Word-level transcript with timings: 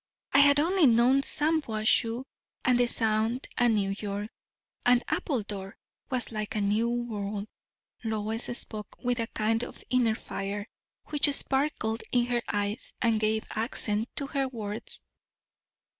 I 0.33 0.39
had 0.39 0.59
only 0.59 0.87
known 0.87 1.21
Shampuashuh 1.21 2.23
and 2.65 2.79
the 2.79 2.87
Sound 2.87 3.47
and 3.55 3.75
New 3.75 3.91
York; 3.99 4.31
and 4.83 5.03
Appledore 5.09 5.77
was 6.09 6.31
like 6.31 6.55
a 6.55 6.59
new 6.61 6.89
world." 6.89 7.47
Lois 8.03 8.45
spoke 8.57 8.97
with 9.03 9.19
a 9.19 9.27
kind 9.27 9.61
of 9.63 9.83
inner 9.91 10.15
fire, 10.15 10.65
which 11.09 11.31
sparkled 11.31 12.01
in 12.11 12.25
her 12.25 12.41
eyes 12.47 12.93
and 12.99 13.19
gave 13.19 13.45
accent 13.51 14.09
to 14.15 14.25
her 14.25 14.47
words. 14.47 15.03